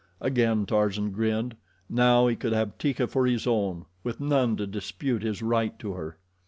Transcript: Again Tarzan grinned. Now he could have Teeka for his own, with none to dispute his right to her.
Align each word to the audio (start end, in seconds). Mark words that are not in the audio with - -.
Again 0.19 0.65
Tarzan 0.65 1.11
grinned. 1.11 1.55
Now 1.87 2.25
he 2.25 2.35
could 2.35 2.53
have 2.53 2.75
Teeka 2.79 3.05
for 3.07 3.27
his 3.27 3.45
own, 3.45 3.85
with 4.03 4.19
none 4.19 4.57
to 4.57 4.65
dispute 4.65 5.21
his 5.21 5.43
right 5.43 5.77
to 5.77 5.93
her. 5.93 6.17